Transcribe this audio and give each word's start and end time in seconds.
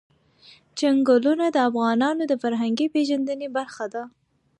چنګلونه 0.77 1.45
د 1.51 1.57
افغانانو 1.69 2.23
د 2.27 2.33
فرهنګي 2.41 2.87
پیژندنې 2.95 3.47
برخه 3.57 3.85
ده. 3.93 4.03